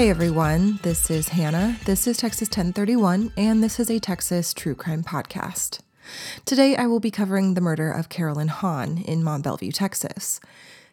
[0.00, 1.76] Hey everyone, this is Hannah.
[1.84, 5.80] This is Texas 1031, and this is a Texas true crime podcast.
[6.46, 10.40] Today I will be covering the murder of Carolyn Hahn in Mont Belvieu, Texas.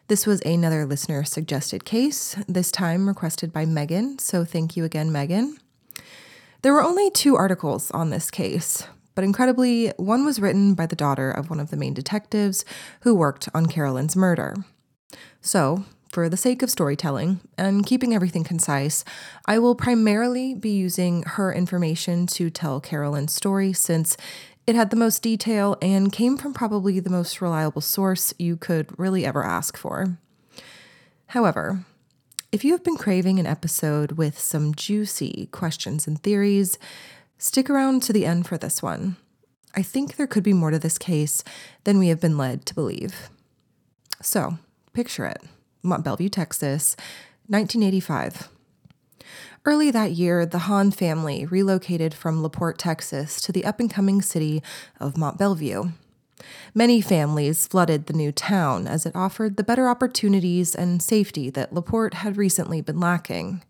[0.08, 5.10] This was another listener suggested case, this time requested by Megan, so thank you again,
[5.10, 5.56] Megan.
[6.60, 10.94] There were only two articles on this case, but incredibly, one was written by the
[10.94, 12.62] daughter of one of the main detectives
[13.00, 14.54] who worked on Carolyn's murder.
[15.40, 19.04] So, for the sake of storytelling and keeping everything concise,
[19.46, 24.16] I will primarily be using her information to tell Carolyn's story since
[24.66, 28.98] it had the most detail and came from probably the most reliable source you could
[28.98, 30.18] really ever ask for.
[31.28, 31.84] However,
[32.52, 36.78] if you have been craving an episode with some juicy questions and theories,
[37.36, 39.16] stick around to the end for this one.
[39.74, 41.44] I think there could be more to this case
[41.84, 43.28] than we have been led to believe.
[44.22, 44.58] So,
[44.92, 45.42] picture it.
[45.82, 46.96] Mont Belvieu, Texas,
[47.48, 48.48] 1985.
[49.64, 54.22] Early that year, the Hahn family relocated from LaPorte, Texas to the up and coming
[54.22, 54.62] city
[54.98, 55.92] of Mont Belvieu.
[56.74, 61.72] Many families flooded the new town as it offered the better opportunities and safety that
[61.72, 63.62] LaPorte had recently been lacking.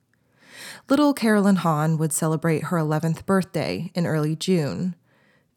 [0.89, 4.95] Little Carolyn Hahn would celebrate her 11th birthday in early June.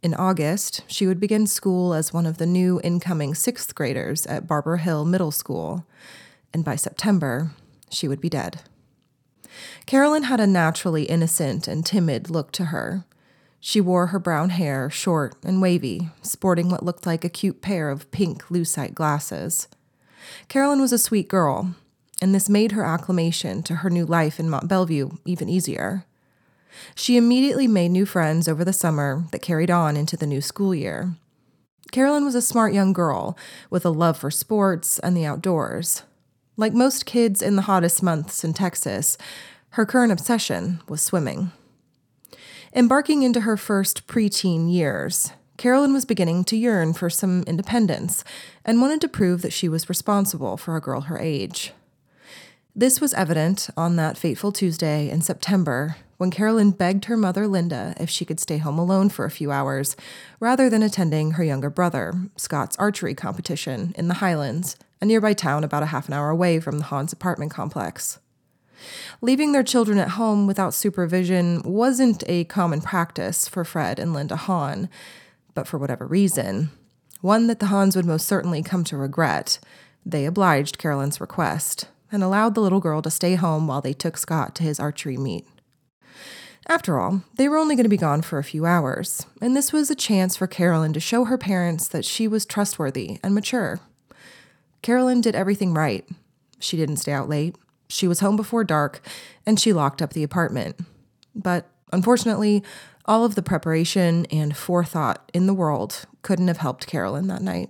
[0.02, 4.48] In August, she would begin school as one of the new incoming sixth graders at
[4.48, 5.86] Barber Hill Middle School,
[6.54, 7.52] and by September,
[7.90, 8.62] she would be dead.
[9.86, 13.06] Carolyn had a naturally innocent and timid look to her.
[13.60, 17.90] She wore her brown hair short and wavy, sporting what looked like a cute pair
[17.90, 19.68] of pink lucite glasses.
[20.48, 21.76] Carolyn was a sweet girl,
[22.22, 26.06] and this made her acclimation to her new life in Mont Belvieu even easier.
[26.96, 30.74] She immediately made new friends over the summer that carried on into the new school
[30.74, 31.16] year.
[31.92, 33.38] Carolyn was a smart young girl
[33.70, 36.04] with a love for sports and the outdoors.
[36.58, 39.18] Like most kids in the hottest months in Texas,
[39.72, 41.52] her current obsession was swimming.
[42.74, 48.24] Embarking into her first preteen years, Carolyn was beginning to yearn for some independence
[48.66, 51.74] and wanted to prove that she was responsible for a girl her age.
[52.76, 57.94] This was evident on that fateful Tuesday in September when Carolyn begged her mother Linda
[58.00, 59.96] if she could stay home alone for a few hours
[60.40, 65.64] rather than attending her younger brother, Scott's archery competition in the Highlands a nearby town
[65.64, 68.20] about a half an hour away from the Hahn's apartment complex.
[69.22, 74.36] Leaving their children at home without supervision wasn't a common practice for Fred and Linda
[74.36, 74.90] Hahn,
[75.54, 76.70] but for whatever reason,
[77.22, 79.60] one that the Hahns would most certainly come to regret,
[80.06, 84.18] they obliged Carolyn's request and allowed the little girl to stay home while they took
[84.18, 85.46] Scott to his archery meet.
[86.68, 89.74] After all, they were only going to be gone for a few hours, and this
[89.74, 93.80] was a chance for Carolyn to show her parents that she was trustworthy and mature.
[94.82, 96.08] Carolyn did everything right.
[96.60, 97.56] She didn't stay out late.
[97.88, 99.02] She was home before dark,
[99.46, 100.80] and she locked up the apartment.
[101.36, 102.64] But unfortunately,
[103.06, 107.70] all of the preparation and forethought in the world couldn't have helped Carolyn that night.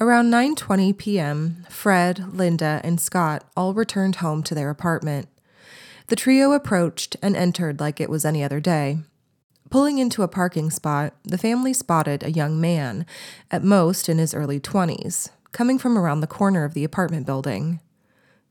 [0.00, 5.28] Around 9:20 p.m., Fred, Linda, and Scott all returned home to their apartment.
[6.06, 8.98] The trio approached and entered like it was any other day.
[9.70, 13.06] Pulling into a parking spot, the family spotted a young man,
[13.50, 17.80] at most in his early 20s, coming from around the corner of the apartment building.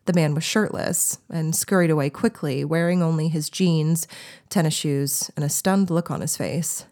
[0.05, 4.07] The man was shirtless and scurried away quickly, wearing only his jeans,
[4.49, 6.85] tennis shoes, and a stunned look on his face.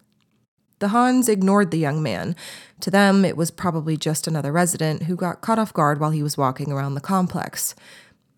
[0.79, 2.35] The Hahns ignored the young man.
[2.81, 6.22] To them, it was probably just another resident who got caught off guard while he
[6.22, 7.74] was walking around the complex.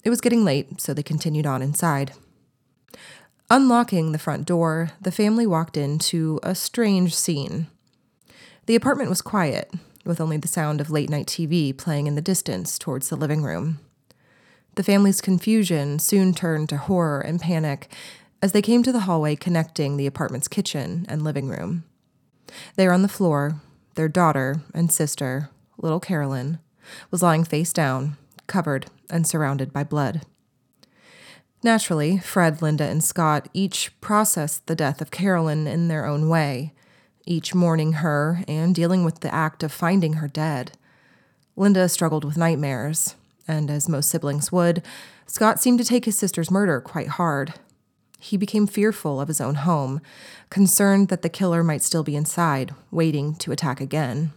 [0.06, 2.14] It was getting late, so they continued on inside.
[3.50, 7.68] Unlocking the front door, the family walked into a strange scene.
[8.68, 9.74] The apartment was quiet,
[10.06, 13.44] with only the sound of late night TV playing in the distance towards the living
[13.44, 13.80] room.
[14.76, 17.92] The family's confusion soon turned to horror and panic
[18.42, 21.84] as they came to the hallway connecting the apartment's kitchen and living room.
[22.76, 23.62] There on the floor,
[23.96, 26.60] their daughter and sister, little Carolyn,
[27.12, 30.22] was lying face down, covered and surrounded by blood.
[31.62, 36.74] Naturally, Fred, Linda, and Scott each processed the death of Carolyn in their own way,
[37.26, 40.72] each mourning her and dealing with the act of finding her dead.
[41.56, 43.16] Linda struggled with nightmares,
[43.48, 44.84] and as most siblings would,
[45.26, 47.54] Scott seemed to take his sister's murder quite hard.
[48.20, 50.02] He became fearful of his own home,
[50.50, 54.32] concerned that the killer might still be inside, waiting to attack again.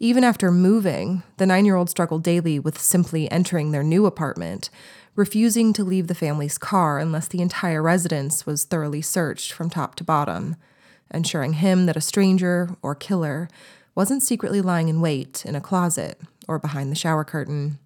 [0.00, 4.70] Even after moving, the nine year old struggled daily with simply entering their new apartment,
[5.14, 9.94] refusing to leave the family's car unless the entire residence was thoroughly searched from top
[9.96, 10.56] to bottom
[11.12, 13.48] ensuring him that a stranger or killer
[13.94, 17.78] wasn't secretly lying in wait in a closet or behind the shower curtain.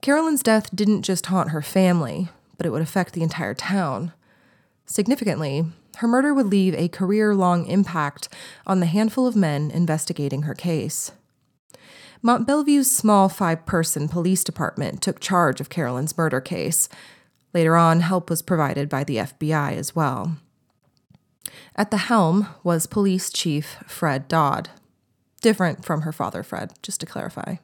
[0.00, 4.12] Carolyn's death didn't just haunt her family, but it would affect the entire town.
[4.84, 5.64] Significantly,
[5.96, 8.28] her murder would leave a career long impact
[8.66, 11.12] on the handful of men investigating her case.
[12.22, 16.88] Mont Belvieu's small five person police department took charge of Carolyn's murder case.
[17.52, 20.36] Later on, help was provided by the FBI as well.
[21.74, 24.70] At the helm was Police Chief Fred Dodd.
[25.40, 27.56] Different from her father, Fred, just to clarify.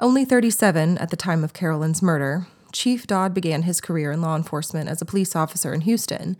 [0.00, 4.34] Only 37 at the time of Carolyn's murder, Chief Dodd began his career in law
[4.34, 6.36] enforcement as a police officer in Houston,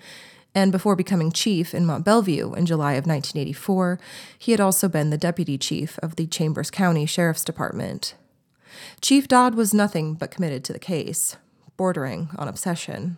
[0.54, 3.98] and before becoming chief in Mont Belvieu in July of 1984,
[4.38, 8.14] he had also been the deputy chief of the Chambers County Sheriff's Department.
[9.00, 11.36] Chief Dodd was nothing but committed to the case,
[11.76, 13.16] bordering on obsession.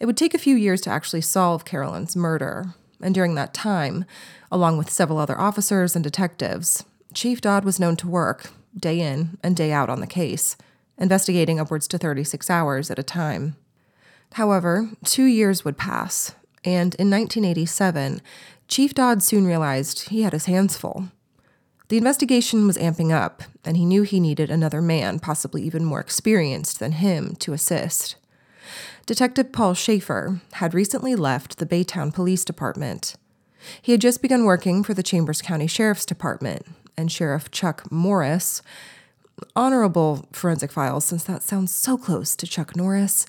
[0.00, 4.04] It would take a few years to actually solve Carolyn's murder, and during that time,
[4.50, 6.84] along with several other officers and detectives,
[7.14, 10.56] Chief Dodd was known to work, day in and day out, on the case
[10.98, 13.56] investigating upwards to 36 hours at a time.
[14.34, 16.34] However, two years would pass,
[16.64, 18.22] and in 1987,
[18.68, 21.08] Chief Dodd soon realized he had his hands full.
[21.88, 26.00] The investigation was amping up, and he knew he needed another man, possibly even more
[26.00, 28.16] experienced than him, to assist.
[29.06, 33.16] Detective Paul Schaefer had recently left the Baytown Police Department.
[33.80, 36.66] He had just begun working for the Chambers County Sheriff's Department,
[36.96, 38.62] and Sheriff Chuck Morris
[39.56, 43.26] honorable forensic files, since that sounds so close to Chuck Norris.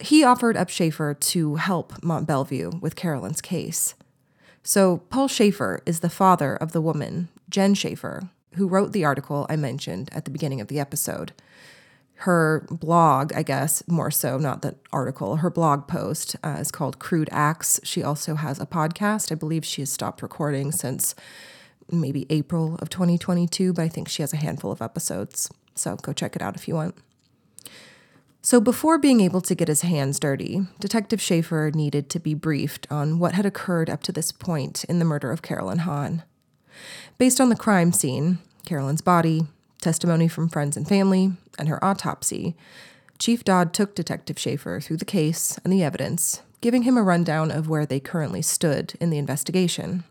[0.00, 3.94] He offered up Schaefer to help Mont Belvieu with Carolyn's case.
[4.62, 9.46] So, Paul Schaefer is the father of the woman, Jen Schaefer, who wrote the article
[9.48, 11.32] I mentioned at the beginning of the episode.
[12.22, 17.00] Her blog, I guess, more so, not the article, her blog post uh, is called
[17.00, 17.80] Crude Acts.
[17.82, 19.32] She also has a podcast.
[19.32, 21.16] I believe she has stopped recording since
[21.90, 25.50] maybe April of 2022, but I think she has a handful of episodes.
[25.74, 26.94] So go check it out if you want.
[28.40, 32.86] So, before being able to get his hands dirty, Detective Schaefer needed to be briefed
[32.88, 36.22] on what had occurred up to this point in the murder of Carolyn Hahn.
[37.18, 39.46] Based on the crime scene, Carolyn's body,
[39.82, 42.56] testimony from friends and family, and her autopsy,
[43.18, 47.50] Chief Dodd took Detective Schaefer through the case and the evidence, giving him a rundown
[47.50, 50.04] of where they currently stood in the investigation.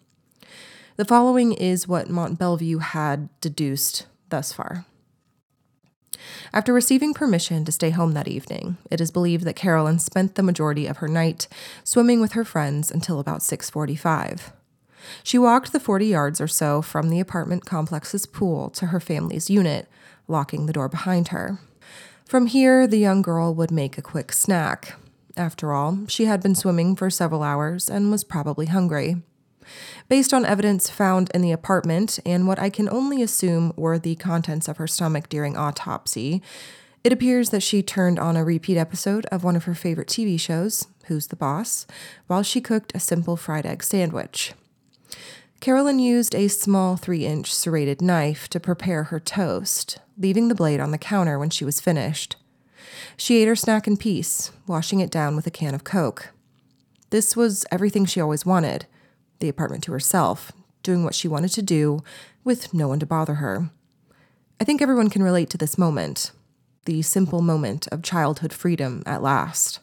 [0.97, 4.85] The following is what Mont Belvieu had deduced thus far.
[6.53, 10.43] After receiving permission to stay home that evening, it is believed that Carolyn spent the
[10.43, 11.47] majority of her night
[11.83, 14.51] swimming with her friends until about 6:45.
[15.23, 19.49] She walked the 40 yards or so from the apartment complex's pool to her family's
[19.49, 19.87] unit,
[20.27, 21.59] locking the door behind her.
[22.25, 24.93] From here, the young girl would make a quick snack.
[25.35, 29.17] After all, she had been swimming for several hours and was probably hungry.
[30.09, 34.15] Based on evidence found in the apartment and what I can only assume were the
[34.15, 36.41] contents of her stomach during autopsy,
[37.03, 40.39] it appears that she turned on a repeat episode of one of her favorite TV
[40.39, 41.87] shows, Who's the Boss,
[42.27, 44.53] while she cooked a simple fried egg sandwich.
[45.59, 50.79] Carolyn used a small 3 inch serrated knife to prepare her toast, leaving the blade
[50.79, 52.35] on the counter when she was finished.
[53.15, 56.29] She ate her snack in peace, washing it down with a can of Coke.
[57.11, 58.87] This was everything she always wanted
[59.39, 60.51] the apartment to herself,
[60.83, 62.01] doing what she wanted to do
[62.43, 63.69] with no one to bother her.
[64.59, 66.31] I think everyone can relate to this moment
[66.85, 69.79] the simple moment of childhood freedom at last.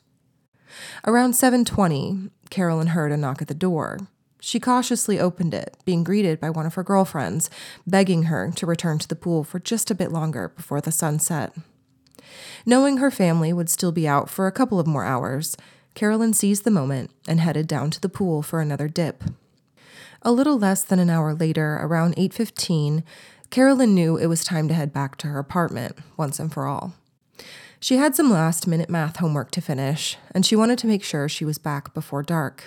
[1.06, 3.98] Around 7:20, Carolyn heard a knock at the door.
[4.40, 7.50] She cautiously opened it, being greeted by one of her girlfriends,
[7.86, 11.18] begging her to return to the pool for just a bit longer before the sun
[11.18, 11.54] set.
[12.64, 15.56] Knowing her family would still be out for a couple of more hours,
[15.94, 19.24] Carolyn seized the moment and headed down to the pool for another dip.
[20.22, 23.02] A little less than an hour later, around 8:15,
[23.50, 26.94] Carolyn knew it was time to head back to her apartment once and for all.
[27.80, 31.44] She had some last-minute math homework to finish, and she wanted to make sure she
[31.44, 32.66] was back before dark.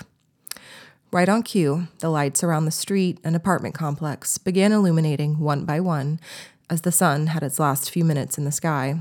[1.13, 5.81] Right on cue, the lights around the street and apartment complex began illuminating one by
[5.81, 6.21] one
[6.69, 8.99] as the sun had its last few minutes in the sky.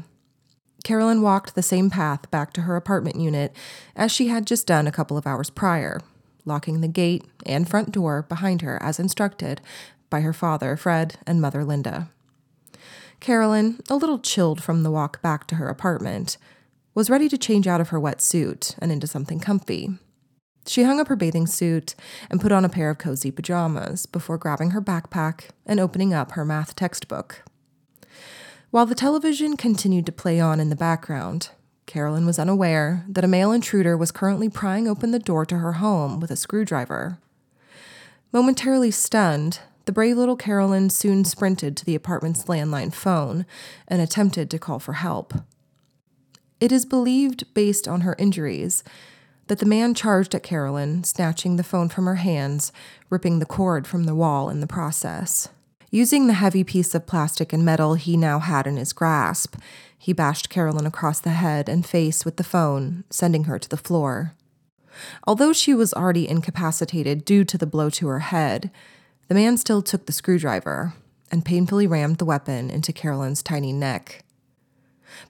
[0.83, 3.55] Carolyn walked the same path back to her apartment unit
[3.95, 6.01] as she had just done a couple of hours prior,
[6.45, 9.61] locking the gate and front door behind her as instructed
[10.09, 12.11] by her father, Fred, and mother, Linda.
[13.21, 16.39] Carolyn, a little chilled from the walk back to her apartment,
[16.93, 19.91] was ready to change out of her wet suit and into something comfy.
[20.67, 21.95] She hung up her bathing suit
[22.31, 26.33] and put on a pair of cozy pajamas before grabbing her backpack and opening up
[26.33, 27.43] her math textbook.
[28.71, 31.51] While the television continued to play on in the background,
[31.87, 35.73] Carolyn was unaware that a male intruder was currently prying open the door to her
[35.73, 37.19] home with a screwdriver.
[38.33, 43.45] Momentarily stunned, the brave little Carolyn soon sprinted to the apartment's landline phone
[43.89, 45.35] and attempted to call for help.
[46.61, 48.85] It is believed, based on her injuries,
[49.51, 52.71] that the man charged at Carolyn, snatching the phone from her hands,
[53.11, 55.49] ripping the cord from the wall in the process.
[55.91, 59.57] Using the heavy piece of plastic and metal he now had in his grasp,
[59.99, 63.77] he bashed Carolyn across the head and face with the phone, sending her to the
[63.77, 64.35] floor.
[65.27, 68.71] Although she was already incapacitated due to the blow to her head,
[69.27, 70.95] the man still took the screwdriver
[71.33, 74.23] and painfully rammed the weapon into Carolyn's tiny neck.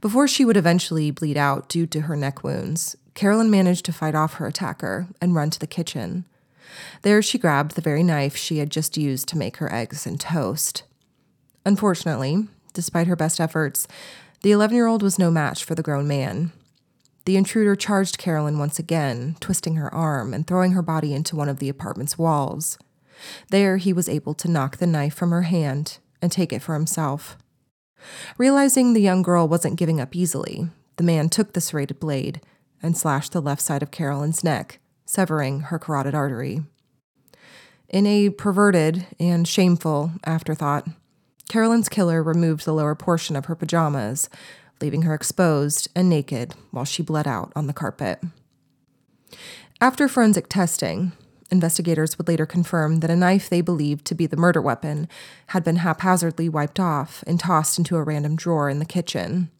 [0.03, 4.15] Before she would eventually bleed out due to her neck wounds, Carolyn managed to fight
[4.15, 6.25] off her attacker and run to the kitchen.
[7.03, 10.21] There, she grabbed the very knife she had just used to make her eggs and
[10.21, 10.85] toast.
[11.65, 13.87] Unfortunately, despite her best efforts,
[14.43, 16.53] the 11 year old was no match for the grown man.
[17.27, 21.49] The intruder charged Carolyn once again, twisting her arm and throwing her body into one
[21.49, 22.79] of the apartment's walls.
[23.51, 26.75] There, he was able to knock the knife from her hand and take it for
[26.75, 27.37] himself.
[28.39, 32.41] Realizing the young girl wasn't giving up easily, the man took the serrated blade
[32.83, 36.63] and slashed the left side of Carolyn's neck, severing her carotid artery.
[37.89, 40.87] In a perverted and shameful afterthought,
[41.49, 44.29] Carolyn's killer removed the lower portion of her pajamas,
[44.81, 48.23] leaving her exposed and naked while she bled out on the carpet.
[49.81, 51.13] After forensic testing,
[51.51, 55.09] investigators would later confirm that a knife they believed to be the murder weapon
[55.49, 59.51] had been haphazardly wiped off and tossed into a random drawer in the kitchen.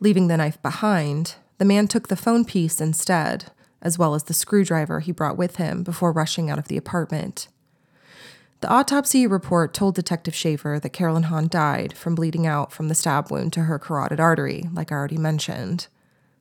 [0.00, 3.52] Leaving the knife behind, the man took the phone piece instead,
[3.82, 7.48] as well as the screwdriver he brought with him before rushing out of the apartment.
[8.62, 12.94] The autopsy report told Detective Schaefer that Carolyn Hahn died from bleeding out from the
[12.94, 15.88] stab wound to her carotid artery, like I already mentioned.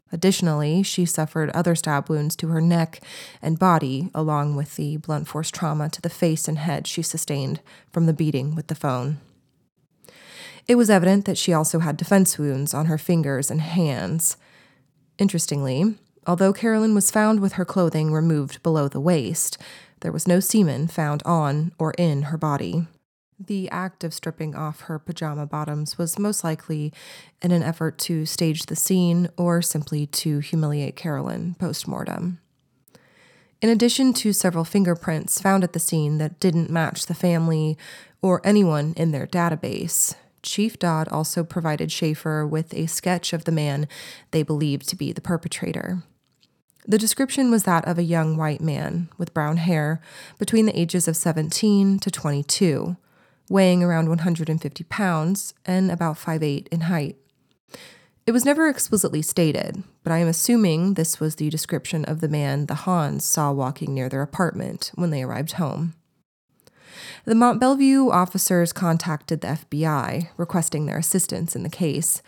[0.09, 3.01] Additionally, she suffered other stab wounds to her neck
[3.41, 7.59] and body, along with the blunt force trauma to the face and head she sustained
[7.91, 9.17] from the beating with the phone.
[10.65, 14.37] It was evident that she also had defense wounds on her fingers and hands.
[15.19, 15.95] Interestingly,
[16.25, 19.57] although Carolyn was found with her clothing removed below the waist,
[19.99, 22.87] there was no semen found on or in her body.
[23.37, 26.93] The act of stripping off her pajama bottoms was most likely
[27.41, 32.39] in an effort to stage the scene or simply to humiliate Carolyn post mortem.
[33.61, 37.77] In addition to several fingerprints found at the scene that didn't match the family
[38.21, 43.51] or anyone in their database, Chief Dodd also provided Schaefer with a sketch of the
[43.51, 43.87] man
[44.31, 46.03] they believed to be the perpetrator.
[46.87, 50.01] The description was that of a young white man with brown hair
[50.37, 52.97] between the ages of 17 to 22,
[53.49, 57.17] weighing around 150 pounds and about 5'8 in height.
[58.25, 62.27] It was never explicitly stated, but I am assuming this was the description of the
[62.27, 65.95] man the Hahns saw walking near their apartment when they arrived home.
[67.25, 72.21] The Mont Belvieu officers contacted the FBI, requesting their assistance in the case,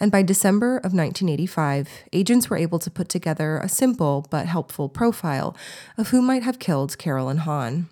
[0.00, 4.88] and by December of 1985, agents were able to put together a simple but helpful
[4.88, 5.56] profile
[5.96, 7.88] of who might have killed Carolyn Hahn.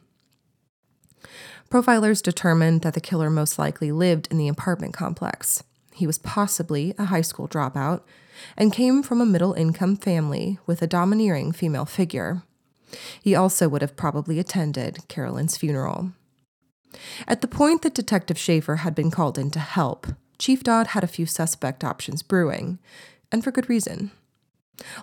[1.71, 5.63] Profilers determined that the killer most likely lived in the apartment complex.
[5.95, 8.01] He was possibly a high school dropout
[8.57, 12.43] and came from a middle income family with a domineering female figure.
[13.23, 16.11] He also would have probably attended Carolyn's funeral.
[17.27, 20.07] At the point that Detective Schaefer had been called in to help,
[20.39, 22.79] Chief Dodd had a few suspect options brewing,
[23.31, 24.11] and for good reason.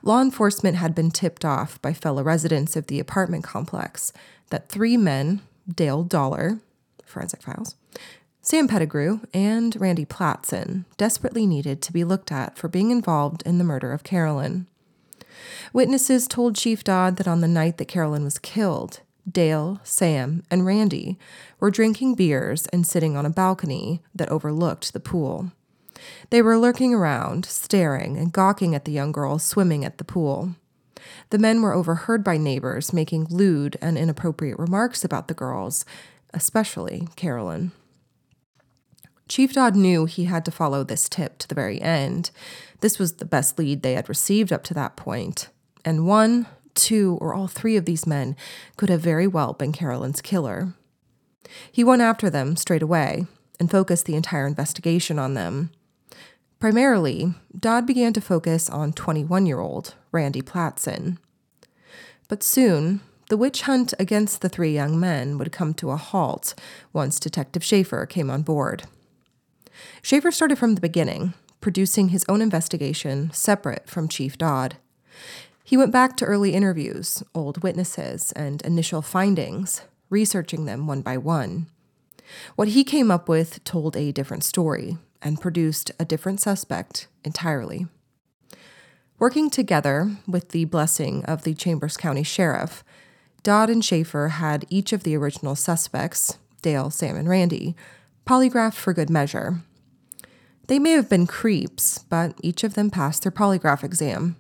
[0.02, 4.12] Law enforcement had been tipped off by fellow residents of the apartment complex
[4.50, 5.42] that three men,
[5.72, 6.60] Dale Dollar,
[7.06, 7.76] Forensic Files,
[8.42, 13.58] Sam Pettigrew, and Randy Platson, desperately needed to be looked at for being involved in
[13.58, 14.68] the murder of Carolyn.
[15.74, 20.66] Witnesses told Chief Dodd that on the night that Carolyn was killed, Dale, Sam, and
[20.66, 21.18] Randy
[21.60, 25.52] were drinking beers and sitting on a balcony that overlooked the pool.
[26.30, 30.56] They were lurking around, staring and gawking at the young girl swimming at the pool.
[31.30, 35.86] The men were overheard by neighbors making lewd and inappropriate remarks about the girls,
[36.34, 37.72] especially Carolyn.
[39.28, 42.32] Chief Dodd knew he had to follow this tip to the very end.
[42.80, 45.50] This was the best lead they had received up to that point,
[45.84, 48.36] and one two, or all three of these men
[48.78, 50.74] could have very well been Carolyn's killer.
[51.72, 53.26] He went after them straight away
[53.60, 55.72] and focused the entire investigation on them.
[56.60, 61.20] Primarily, Dodd began to focus on 21 year old Randy Platson.
[62.28, 66.56] But soon, the witch hunt against the three young men would come to a halt
[66.94, 68.84] once Detective Schaefer came on board.
[70.02, 74.78] Schaefer started from the beginning, producing his own investigation separate from Chief Dodd.
[75.68, 81.18] He went back to early interviews, old witnesses, and initial findings, researching them one by
[81.18, 81.68] one.
[82.56, 87.88] What he came up with told a different story and produced a different suspect entirely.
[89.20, 92.86] Working together with the blessing of the Chambers County Sheriff,
[93.44, 97.76] Dodd and Schaefer had each of the original suspects, Dale, Sam, and Randy,
[98.26, 99.64] polygraphed for good measure.
[100.68, 104.38] They may have been creeps, but each of them passed their polygraph exam.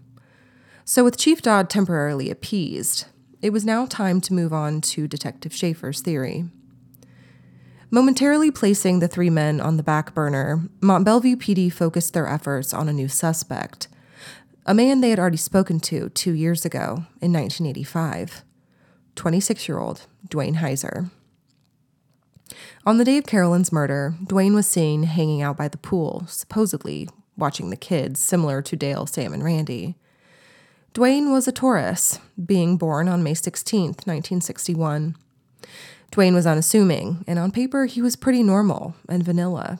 [0.89, 3.07] So, with Chief Dodd temporarily appeased,
[3.41, 6.45] it was now time to move on to Detective Schaefer's theory.
[7.91, 12.73] Momentarily placing the three men on the back burner, Mont Belvieu PD focused their efforts
[12.73, 13.89] on a new suspect,
[14.65, 18.45] a man they had already spoken to two years ago in 1985
[19.15, 21.11] 26 year old Duane Hiser.
[22.85, 27.09] On the day of Carolyn's murder, Duane was seen hanging out by the pool, supposedly
[27.35, 29.97] watching the kids, similar to Dale, Sam, and Randy.
[30.97, 35.15] Duane was a Taurus, being born on May 16, 1961.
[36.09, 39.77] Duane was unassuming, and on paper, he was pretty normal and vanilla.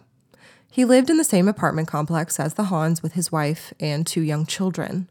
[0.70, 4.22] He lived in the same apartment complex as the Hahns with his wife and two
[4.22, 5.10] young children.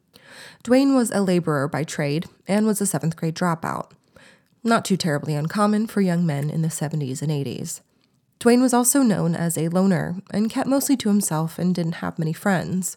[0.63, 3.91] Duane was a laborer by trade and was a seventh grade dropout
[4.63, 7.81] not too terribly uncommon for young men in the 70s and 80s.
[8.39, 12.17] Duane was also known as a loner and kept mostly to himself and didn't have
[12.17, 12.97] many friends.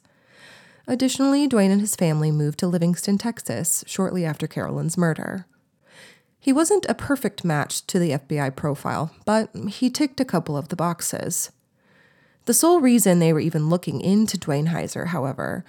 [0.90, 5.46] Additionally, Duane and his family moved to Livingston, Texas shortly after Carolyn's murder.
[6.40, 10.70] He wasn't a perfect match to the FBI profile, but he ticked a couple of
[10.70, 11.52] the boxes.
[12.46, 15.64] The sole reason they were even looking into Duane Hiser, however,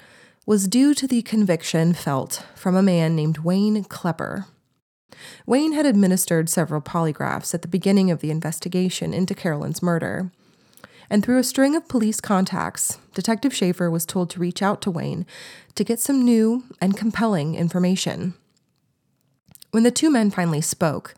[0.46, 4.46] was due to the conviction felt from a man named Wayne Klepper.
[5.44, 10.32] Wayne had administered several polygraphs at the beginning of the investigation into Carolyn's murder.
[11.10, 14.90] And through a string of police contacts, Detective Schaefer was told to reach out to
[14.92, 15.26] Wayne
[15.74, 18.34] to get some new and compelling information.
[19.72, 21.14] When the two men finally spoke,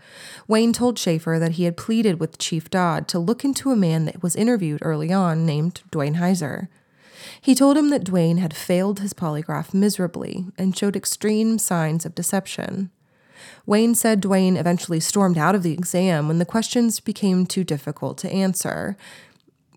[0.48, 4.06] Wayne told Schaefer that he had pleaded with Chief Dodd to look into a man
[4.06, 6.68] that was interviewed early on named Duane Hiser.
[7.40, 12.14] He told him that Duane had failed his polygraph miserably and showed extreme signs of
[12.14, 12.90] deception.
[13.64, 18.18] Wayne said Duane eventually stormed out of the exam when the questions became too difficult
[18.18, 18.96] to answer,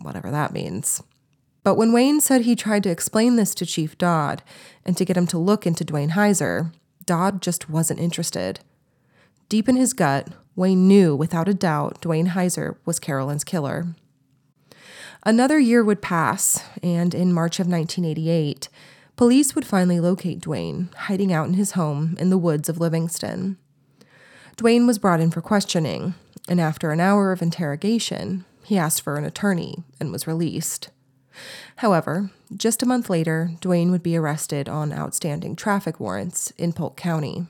[0.02, 1.02] whatever that means.
[1.64, 4.44] But when Wayne said he tried to explain this to Chief Dodd
[4.86, 6.72] and to get him to look into Duane Hiser,
[7.06, 8.60] Dodd just wasn't interested.
[9.50, 13.96] Deep in his gut, Wayne knew without a doubt Duane Hiser was Carolyn's killer.
[15.24, 18.70] Another year would pass, and in March of 1988,
[19.16, 23.58] police would finally locate Duane, hiding out in his home in the woods of Livingston.
[24.56, 26.14] Duane was brought in for questioning,
[26.48, 30.90] and after an hour of interrogation, he asked for an attorney and was released.
[31.78, 36.98] However, just a month later, Duane would be arrested on outstanding traffic warrants in Polk
[36.98, 37.48] County.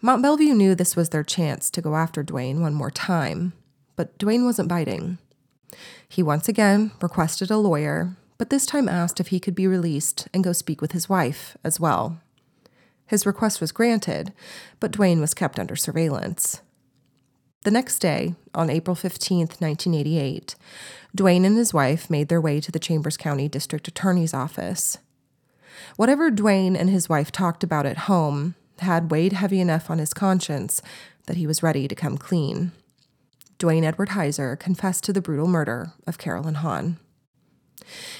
[0.00, 3.52] Mount Belvieu knew this was their chance to go after Duane one more time,
[3.96, 5.18] but Duane wasn't biting.
[6.08, 10.28] He once again requested a lawyer, but this time asked if he could be released
[10.32, 12.20] and go speak with his wife as well.
[13.06, 14.32] His request was granted,
[14.80, 16.60] but Duane was kept under surveillance.
[17.64, 20.54] The next day, on April 15, 1988,
[21.14, 24.98] Duane and his wife made their way to the Chambers County District Attorney's office.
[25.96, 30.14] Whatever Duane and his wife talked about at home had weighed heavy enough on his
[30.14, 30.82] conscience
[31.26, 32.72] that he was ready to come clean.
[33.58, 36.98] Duane Edward Hiser confessed to the brutal murder of Carolyn Hahn.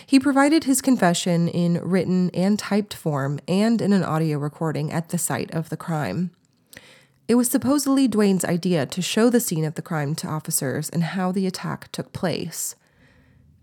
[0.07, 5.09] He provided his confession in written and typed form and in an audio recording at
[5.09, 6.31] the site of the crime.
[7.33, 11.03] It was supposedly Duane's idea to show the scene of the crime to officers and
[11.03, 12.77] how the attack took place.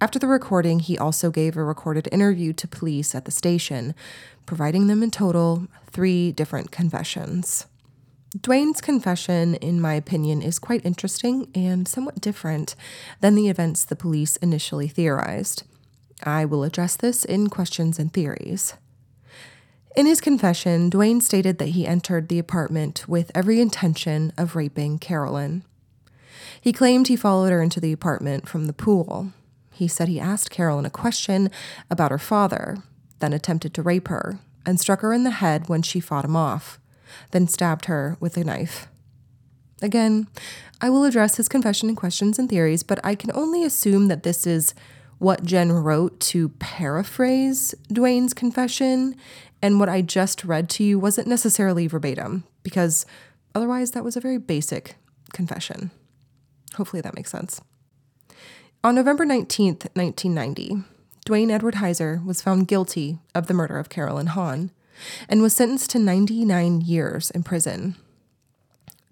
[0.02, 3.94] After the recording, he also gave a recorded interview to police at the station,
[4.48, 7.68] providing them in total three different confessions.
[8.36, 12.76] Duane's confession, in my opinion, is quite interesting and somewhat different
[13.22, 15.62] than the events the police initially theorized.
[16.24, 18.74] I will address this in questions and theories.
[19.96, 25.00] In his confession, Duane stated that he entered the apartment with every intention of raping
[25.00, 25.64] Carolyn.
[26.62, 29.34] He claimed he followed her into the apartment from the pool.
[29.72, 31.50] He said he asked Carolyn a question
[31.90, 32.78] about her father,
[33.20, 36.36] then attempted to rape her, and struck her in the head when she fought him
[36.36, 36.80] off,
[37.32, 38.88] then stabbed her with a knife.
[39.82, 40.28] Again,
[40.82, 44.24] I will address his confession in questions and theories, but I can only assume that
[44.24, 44.74] this is
[45.20, 49.16] what Jen wrote to paraphrase Duane's confession,
[49.62, 53.06] and what I just read to you wasn't necessarily verbatim, because
[53.54, 54.96] otherwise that was a very basic
[55.34, 55.92] confession.
[56.76, 57.62] Hopefully that makes sense.
[58.84, 60.84] On November 19th, 1990,
[61.26, 64.72] Duane Edward Hiser was found guilty of the murder of Carolyn Hahn
[65.28, 67.96] and was sentenced to 99 years in prison.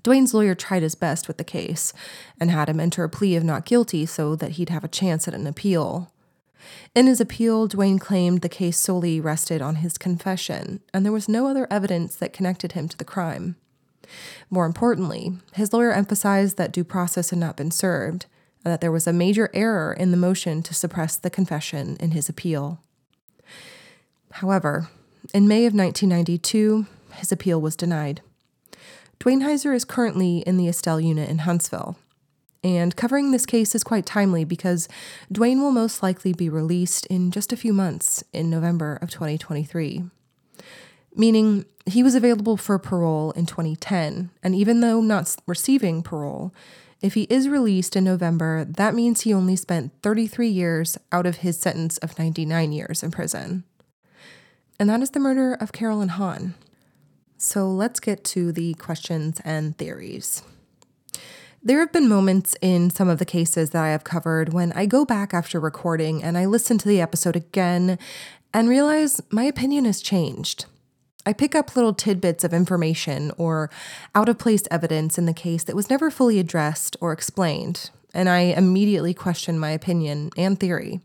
[0.03, 1.93] Duane's lawyer tried his best with the case
[2.39, 5.27] and had him enter a plea of not guilty so that he'd have a chance
[5.27, 6.11] at an appeal.
[6.95, 11.29] In his appeal, Duane claimed the case solely rested on his confession, and there was
[11.29, 13.55] no other evidence that connected him to the crime.
[14.49, 18.25] More importantly, his lawyer emphasized that due process had not been served,
[18.63, 22.11] and that there was a major error in the motion to suppress the confession in
[22.11, 22.81] his appeal.
[24.31, 24.89] However,
[25.33, 28.21] in May of 1992, his appeal was denied.
[29.27, 31.97] Duane Hiser is currently in the Estelle unit in Huntsville.
[32.63, 34.87] And covering this case is quite timely because
[35.29, 40.03] Duane will most likely be released in just a few months in November of 2023.
[41.13, 46.53] Meaning, he was available for parole in 2010, and even though not receiving parole,
[47.01, 51.39] if he is released in November, that means he only spent 33 years out of
[51.39, 53.65] his sentence of 99 years in prison.
[54.79, 56.53] And that is the murder of Carolyn Hahn.
[57.37, 60.41] So let's get to the questions and theories.
[61.61, 64.85] There have been moments in some of the cases that I have covered when I
[64.85, 67.99] go back after recording and I listen to the episode again
[68.53, 70.65] and realize my opinion has changed.
[71.25, 73.69] I pick up little tidbits of information or
[74.15, 78.29] out of place evidence in the case that was never fully addressed or explained, and
[78.29, 81.01] I immediately question my opinion and theory.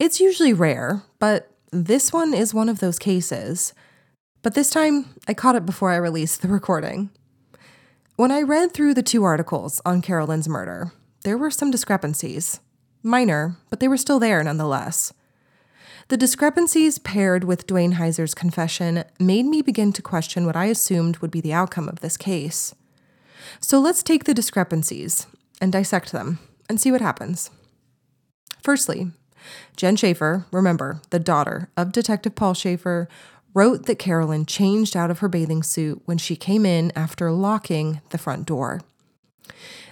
[0.00, 3.72] It's usually rare, but this one is one of those cases.
[4.42, 7.10] But this time, I caught it before I released the recording.
[8.16, 10.92] When I read through the two articles on Carolyn's murder,
[11.24, 12.60] there were some discrepancies.
[13.02, 15.12] Minor, but they were still there nonetheless.
[16.08, 21.18] The discrepancies paired with Duane Hiser's confession made me begin to question what I assumed
[21.18, 22.74] would be the outcome of this case.
[23.60, 25.26] So let's take the discrepancies
[25.60, 27.50] and dissect them and see what happens.
[28.62, 29.12] Firstly,
[29.76, 33.08] Jen Schaefer, remember, the daughter of Detective Paul Schaefer,
[33.54, 38.00] wrote that Carolyn changed out of her bathing suit when she came in after locking
[38.10, 38.80] the front door.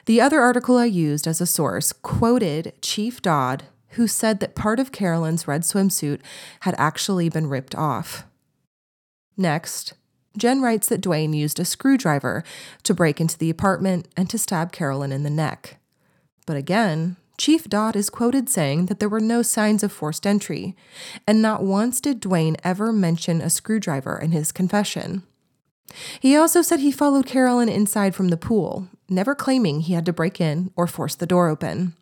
[0.07, 4.81] The other article I used as a source quoted Chief Dodd, who said that part
[4.81, 6.21] of Carolyn's red swimsuit
[6.61, 8.25] had actually been ripped off.
[9.37, 9.95] Next,
[10.37, 12.45] Jen writes that Duane used a screwdriver
[12.85, 15.79] to break into the apartment and to stab Carolyn in the neck.
[16.47, 20.77] But again, Chief Dodd is quoted saying that there were no signs of forced entry,
[21.27, 25.23] and not once did Duane ever mention a screwdriver in his confession.
[26.21, 30.13] He also said he followed Carolyn inside from the pool, never claiming he had to
[30.13, 31.95] break in or force the door open.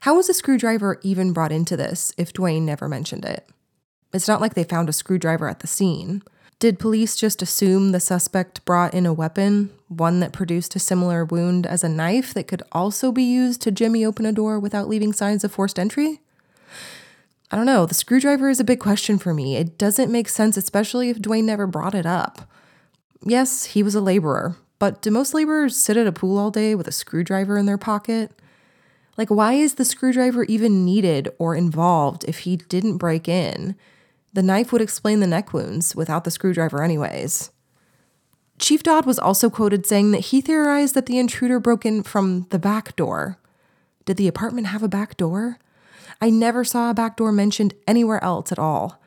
[0.00, 3.46] How was a screwdriver even brought into this if Duane never mentioned it?
[4.12, 6.22] It's not like they found a screwdriver at the scene.
[6.58, 11.24] Did police just assume the suspect brought in a weapon, one that produced a similar
[11.24, 14.88] wound as a knife that could also be used to jimmy open a door without
[14.88, 16.20] leaving signs of forced entry?
[17.50, 17.86] I don't know.
[17.86, 19.56] The screwdriver is a big question for me.
[19.56, 22.50] It doesn't make sense, especially if Duane never brought it up.
[23.24, 26.74] Yes, he was a laborer, but do most laborers sit at a pool all day
[26.74, 28.32] with a screwdriver in their pocket?
[29.16, 33.76] Like, why is the screwdriver even needed or involved if he didn't break in?
[34.32, 37.50] The knife would explain the neck wounds without the screwdriver, anyways.
[38.58, 42.46] Chief Dodd was also quoted saying that he theorized that the intruder broke in from
[42.50, 43.38] the back door.
[44.04, 45.58] Did the apartment have a back door?
[46.20, 49.00] I never saw a back door mentioned anywhere else at all.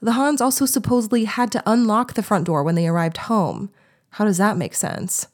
[0.00, 3.70] The Hahns also supposedly had to unlock the front door when they arrived home.
[4.10, 5.28] How does that make sense?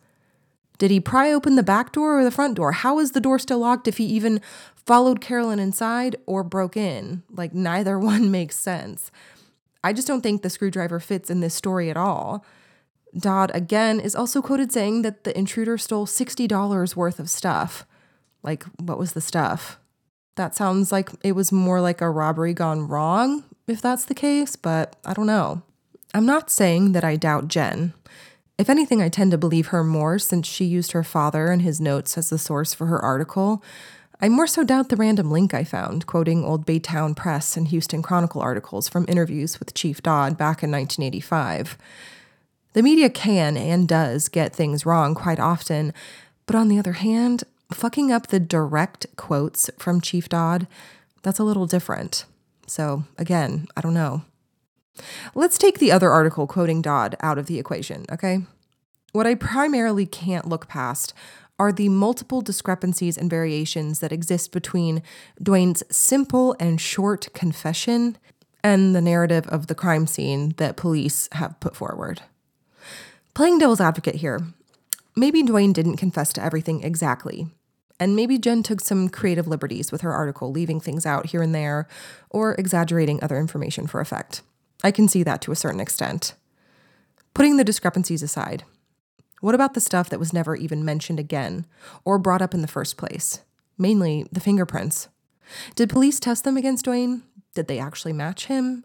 [0.79, 2.73] Did he pry open the back door or the front door?
[2.73, 4.41] How is the door still locked if he even
[4.87, 7.23] followed Carolyn inside or broke in?
[7.31, 9.11] Like, neither one makes sense.
[9.83, 12.45] I just don't think the screwdriver fits in this story at all.
[13.17, 17.87] Dodd, again, is also quoted saying that the intruder stole $60 worth of stuff.
[18.43, 19.79] Like, what was the stuff?
[20.37, 24.57] That sounds like it was more like a robbery gone wrong, if that's the case,
[24.57, 25.63] but I don't know.
[26.15, 27.93] I'm not saying that I doubt Jen.
[28.57, 31.81] If anything, I tend to believe her more since she used her father and his
[31.81, 33.63] notes as the source for her article.
[34.21, 38.03] I more so doubt the random link I found, quoting old Baytown Press and Houston
[38.03, 41.79] Chronicle articles from interviews with Chief Dodd back in 1985.
[42.79, 45.93] The media can and does get things wrong quite often,
[46.47, 50.69] but on the other hand, fucking up the direct quotes from Chief Dodd,
[51.25, 52.25] that's a little different.
[52.69, 54.23] So, again, I don't know.
[55.35, 58.43] Let's take the other article quoting Dodd out of the equation, okay?
[59.11, 61.13] What I primarily can't look past
[61.59, 65.03] are the multiple discrepancies and variations that exist between
[65.43, 68.19] Duane's simple and short confession
[68.63, 72.23] and the narrative of the crime scene that police have put forward.
[73.35, 74.41] Playing devil's advocate here,
[75.17, 77.49] maybe Duane didn't confess to everything exactly.
[78.01, 81.55] And maybe Jen took some creative liberties with her article, leaving things out here and
[81.55, 81.89] there
[82.31, 84.43] or exaggerating other information for effect.
[84.85, 86.35] I can see that to a certain extent.
[87.35, 88.65] Putting the discrepancies aside,
[89.41, 91.67] What about the stuff that was never even mentioned again
[92.05, 93.41] or brought up in the first place?
[93.77, 95.09] Mainly the fingerprints.
[95.75, 97.23] Did police test them against Duane?
[97.55, 98.85] Did they actually match him?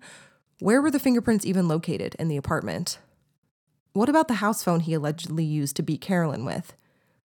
[0.60, 3.00] Where were the fingerprints even located in the apartment?
[3.94, 6.74] What about the house phone he allegedly used to beat Carolyn with?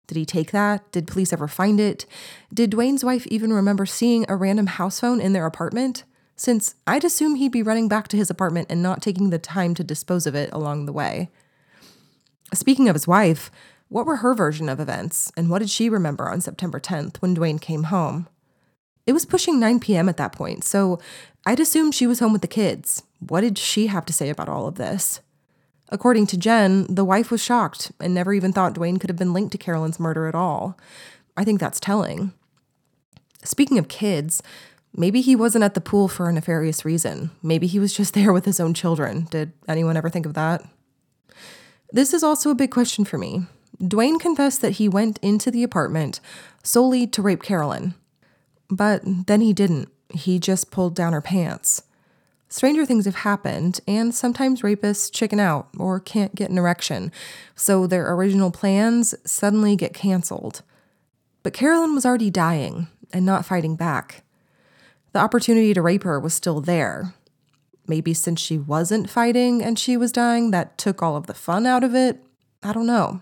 [0.06, 0.90] Did he take that?
[0.92, 2.06] Did police ever find it?
[2.52, 6.04] Did Duane's wife even remember seeing a random house phone in their apartment?
[6.36, 9.74] Since I'd assume he'd be running back to his apartment and not taking the time
[9.74, 11.30] to dispose of it along the way.
[12.52, 13.50] Speaking of his wife,
[13.88, 17.34] what were her version of events, and what did she remember on September 10th when
[17.34, 18.28] Duane came home?
[19.06, 20.08] It was pushing 9 p.m.
[20.08, 20.98] at that point, so
[21.44, 23.02] I'd assume she was home with the kids.
[23.20, 25.20] What did she have to say about all of this?
[25.90, 29.32] According to Jen, the wife was shocked and never even thought Duane could have been
[29.32, 30.78] linked to Carolyn's murder at all.
[31.36, 32.32] I think that's telling.
[33.44, 34.42] Speaking of kids,
[34.96, 37.30] maybe he wasn't at the pool for a nefarious reason.
[37.42, 39.26] Maybe he was just there with his own children.
[39.30, 40.64] Did anyone ever think of that?
[41.92, 43.46] This is also a big question for me.
[43.86, 46.20] Duane confessed that he went into the apartment
[46.64, 47.94] solely to rape Carolyn.
[48.68, 49.90] But then he didn't.
[50.10, 51.83] He just pulled down her pants.
[52.54, 57.10] Stranger things have happened, and sometimes rapists chicken out or can't get an erection,
[57.56, 60.62] so their original plans suddenly get canceled.
[61.42, 64.22] But Carolyn was already dying and not fighting back.
[65.10, 67.12] The opportunity to rape her was still there.
[67.88, 71.66] Maybe since she wasn't fighting and she was dying, that took all of the fun
[71.66, 72.24] out of it?
[72.62, 73.20] I don't know.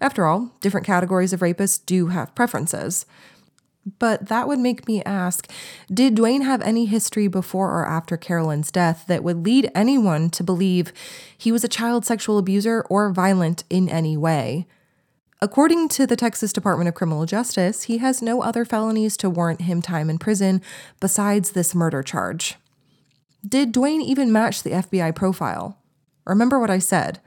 [0.00, 3.04] After all, different categories of rapists do have preferences.
[3.98, 5.50] But that would make me ask
[5.92, 10.42] Did Duane have any history before or after Carolyn's death that would lead anyone to
[10.42, 10.92] believe
[11.36, 14.66] he was a child sexual abuser or violent in any way?
[15.42, 19.62] According to the Texas Department of Criminal Justice, he has no other felonies to warrant
[19.62, 20.62] him time in prison
[21.00, 22.56] besides this murder charge.
[23.46, 25.76] Did Duane even match the FBI profile?
[26.24, 27.20] Remember what I said.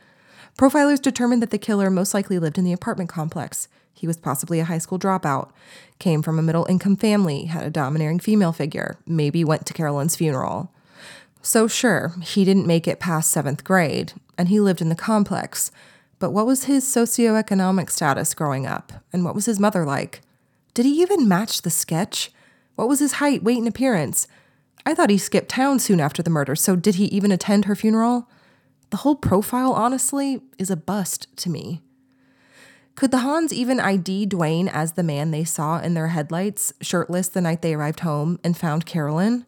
[0.57, 3.67] Profilers determined that the killer most likely lived in the apartment complex.
[3.97, 5.49] He was possibly a high school dropout,
[5.97, 10.15] came from a middle income family, had a domineering female figure, maybe went to Carolyn's
[10.15, 10.71] funeral.
[11.41, 15.71] So, sure, he didn't make it past seventh grade, and he lived in the complex.
[16.19, 18.93] But what was his socioeconomic status growing up?
[19.11, 20.21] And what was his mother like?
[20.75, 22.31] Did he even match the sketch?
[22.75, 24.27] What was his height, weight, and appearance?
[24.85, 27.75] I thought he skipped town soon after the murder, so did he even attend her
[27.75, 28.29] funeral?
[28.91, 31.81] The whole profile, honestly, is a bust to me.
[32.97, 37.27] Could the Hahns even ID Duane as the man they saw in their headlights, shirtless
[37.27, 39.45] the night they arrived home and found Carolyn?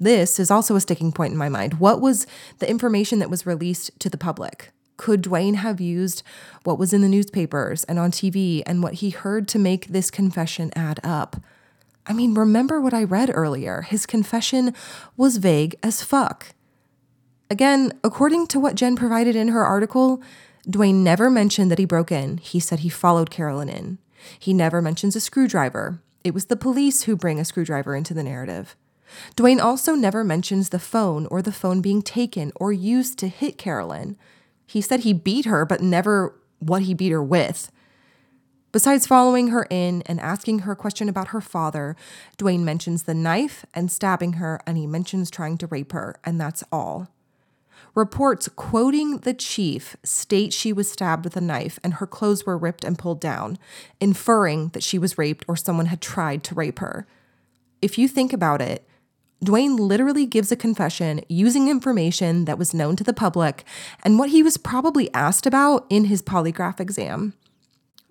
[0.00, 1.74] This is also a sticking point in my mind.
[1.74, 2.26] What was
[2.58, 4.72] the information that was released to the public?
[4.96, 6.22] Could Duane have used
[6.64, 10.10] what was in the newspapers and on TV and what he heard to make this
[10.10, 11.36] confession add up?
[12.06, 13.82] I mean, remember what I read earlier.
[13.82, 14.74] His confession
[15.18, 16.54] was vague as fuck.
[17.50, 20.22] Again, according to what Jen provided in her article,
[20.68, 22.38] Duane never mentioned that he broke in.
[22.38, 23.98] He said he followed Carolyn in.
[24.38, 26.00] He never mentions a screwdriver.
[26.22, 28.76] It was the police who bring a screwdriver into the narrative.
[29.36, 33.58] Duane also never mentions the phone or the phone being taken or used to hit
[33.58, 34.16] Carolyn.
[34.66, 37.70] He said he beat her, but never what he beat her with.
[38.70, 41.94] Besides following her in and asking her a question about her father,
[42.38, 46.40] Duane mentions the knife and stabbing her, and he mentions trying to rape her, and
[46.40, 47.08] that's all.
[47.94, 52.56] Reports quoting the chief state she was stabbed with a knife and her clothes were
[52.56, 53.58] ripped and pulled down,
[54.00, 57.06] inferring that she was raped or someone had tried to rape her.
[57.80, 58.86] If you think about it,
[59.42, 63.64] Duane literally gives a confession using information that was known to the public
[64.04, 67.34] and what he was probably asked about in his polygraph exam.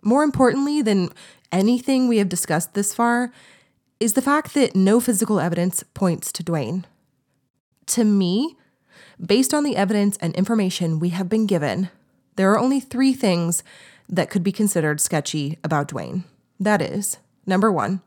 [0.04, 1.10] More importantly than
[1.52, 3.32] anything we have discussed this far
[4.00, 6.86] is the fact that no physical evidence points to Duane.
[7.88, 8.58] To me,
[9.24, 11.90] Based on the evidence and information we have been given,
[12.38, 13.64] there are only three things
[14.10, 16.24] that could be considered sketchy about Duane.
[16.60, 18.02] That is, number one,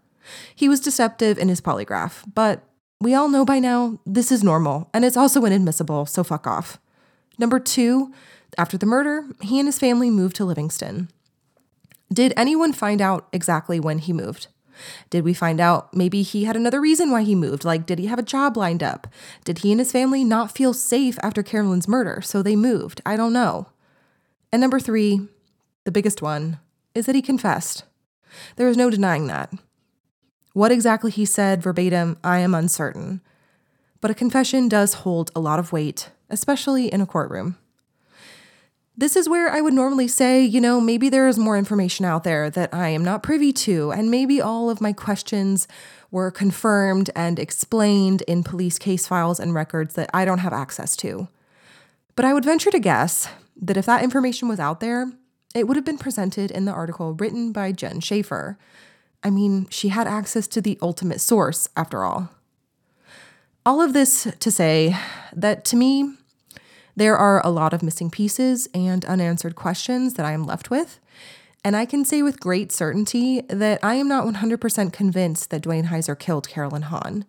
[0.54, 2.64] he was deceptive in his polygraph, but
[3.00, 6.78] we all know by now this is normal and it's also inadmissible, so fuck off.
[7.38, 8.12] Number two,
[8.58, 11.10] after the murder, he and his family moved to Livingston.
[12.12, 14.48] Did anyone find out exactly when he moved?
[15.10, 17.64] Did we find out maybe he had another reason why he moved?
[17.64, 19.06] Like, did he have a job lined up?
[19.44, 23.00] Did he and his family not feel safe after Carolyn's murder, so they moved?
[23.06, 23.68] I don't know.
[24.52, 25.28] And number three,
[25.84, 26.60] the biggest one,
[26.94, 27.84] is that he confessed.
[28.56, 29.52] There is no denying that.
[30.52, 33.20] What exactly he said verbatim, I am uncertain.
[34.00, 37.56] But a confession does hold a lot of weight, especially in a courtroom.
[38.96, 42.22] This is where I would normally say, you know, maybe there is more information out
[42.22, 45.66] there that I am not privy to, and maybe all of my questions
[46.12, 50.94] were confirmed and explained in police case files and records that I don't have access
[50.98, 51.26] to.
[52.14, 53.28] But I would venture to guess
[53.60, 55.10] that if that information was out there,
[55.56, 58.58] it would have been presented in the article written by Jen Schaefer.
[59.24, 62.30] I mean, she had access to the ultimate source, after all.
[63.66, 64.96] All of this to say
[65.32, 66.12] that to me,
[66.96, 71.00] there are a lot of missing pieces and unanswered questions that I am left with.
[71.64, 75.86] And I can say with great certainty that I am not 100% convinced that Duane
[75.86, 77.24] Hiser killed Carolyn Hahn.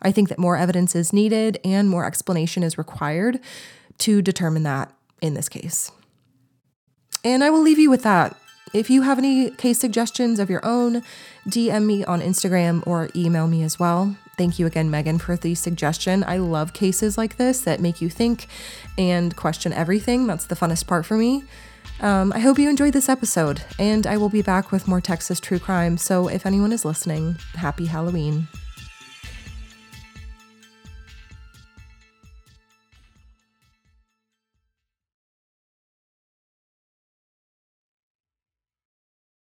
[0.00, 3.40] I think that more evidence is needed and more explanation is required
[3.98, 5.90] to determine that in this case.
[7.24, 8.36] And I will leave you with that.
[8.72, 11.02] If you have any case suggestions of your own,
[11.46, 14.16] DM me on Instagram or email me as well.
[14.38, 16.22] Thank you again, Megan, for the suggestion.
[16.22, 18.46] I love cases like this that make you think
[18.96, 20.28] and question everything.
[20.28, 21.42] That's the funnest part for me.
[22.00, 25.40] Um, I hope you enjoyed this episode, and I will be back with more Texas
[25.40, 25.98] true crime.
[25.98, 28.46] So if anyone is listening, happy Halloween.